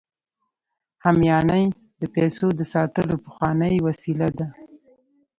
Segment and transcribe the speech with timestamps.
[1.05, 1.65] همیانۍ
[1.99, 4.47] د پیسو د ساتلو پخوانۍ وسیله ده